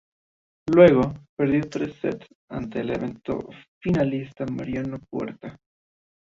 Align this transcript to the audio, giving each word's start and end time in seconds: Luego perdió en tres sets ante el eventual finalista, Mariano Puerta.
Luego 0.73 1.13
perdió 1.35 1.57
en 1.59 1.69
tres 1.69 1.93
sets 2.01 2.25
ante 2.49 2.79
el 2.79 2.89
eventual 2.89 3.45
finalista, 3.79 4.47
Mariano 4.47 4.97
Puerta. 4.97 5.55